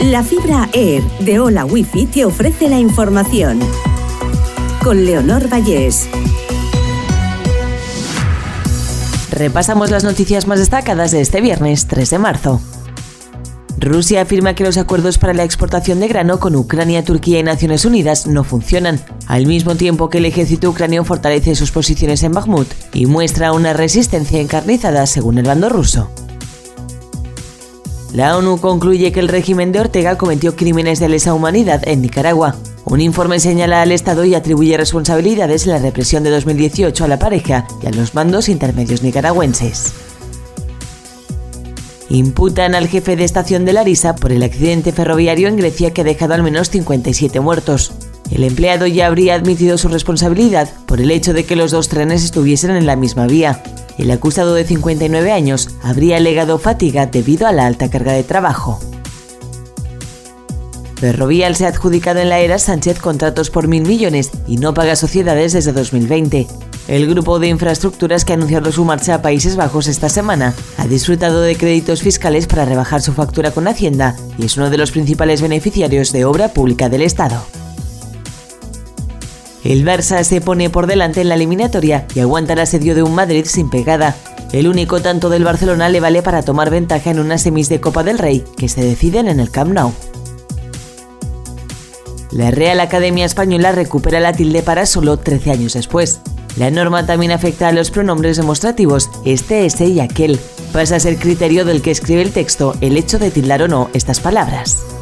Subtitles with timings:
[0.00, 3.58] La fibra Air de Hola Wifi te ofrece la información.
[4.84, 6.06] Con Leonor Vallés.
[9.30, 12.60] Repasamos las noticias más destacadas de este viernes 3 de marzo.
[13.78, 17.86] Rusia afirma que los acuerdos para la exportación de grano con Ucrania, Turquía y Naciones
[17.86, 22.68] Unidas no funcionan, al mismo tiempo que el ejército ucraniano fortalece sus posiciones en Bakhmut
[22.92, 26.10] y muestra una resistencia encarnizada según el bando ruso.
[28.12, 32.56] La ONU concluye que el régimen de Ortega cometió crímenes de lesa humanidad en Nicaragua.
[32.84, 37.18] Un informe señala al Estado y atribuye responsabilidades en la represión de 2018 a la
[37.18, 39.92] pareja y a los mandos intermedios nicaragüenses.
[42.08, 46.04] Imputan al jefe de estación de Larisa por el accidente ferroviario en Grecia que ha
[46.04, 47.92] dejado al menos 57 muertos.
[48.30, 52.24] El empleado ya habría admitido su responsabilidad por el hecho de que los dos trenes
[52.24, 53.62] estuviesen en la misma vía.
[53.98, 58.78] El acusado de 59 años habría alegado fatiga debido a la alta carga de trabajo.
[60.96, 64.96] Ferrovial se ha adjudicado en la era Sánchez contratos por mil millones y no paga
[64.96, 66.46] sociedades desde 2020.
[66.88, 70.86] El grupo de infraestructuras que ha anunciado su marcha a Países Bajos esta semana ha
[70.86, 74.92] disfrutado de créditos fiscales para rebajar su factura con Hacienda y es uno de los
[74.92, 77.44] principales beneficiarios de obra pública del Estado.
[79.66, 83.16] El Barça se pone por delante en la eliminatoria y aguanta el asedio de un
[83.16, 84.14] Madrid sin pegada.
[84.52, 88.04] El único tanto del Barcelona le vale para tomar ventaja en unas semis de Copa
[88.04, 89.92] del Rey que se deciden en el Camp Nou.
[92.30, 96.20] La Real Academia Española recupera la tilde para solo 13 años después.
[96.56, 100.38] La norma también afecta a los pronombres demostrativos este, ese y aquel.
[100.72, 103.90] Pasa a ser criterio del que escribe el texto el hecho de tildar o no
[103.94, 104.95] estas palabras.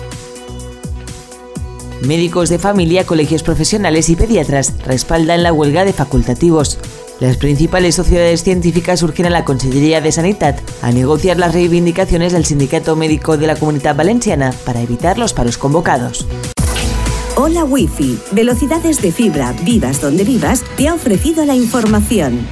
[2.05, 6.79] Médicos de familia, colegios profesionales y pediatras respaldan la huelga de facultativos.
[7.19, 12.45] Las principales sociedades científicas urgen a la Consellería de Sanidad a negociar las reivindicaciones del
[12.45, 16.27] Sindicato Médico de la Comunidad Valenciana para evitar los paros convocados.
[17.37, 22.47] Hola Wi-Fi, velocidades de fibra, vivas donde vivas, te ha ofrecido la información.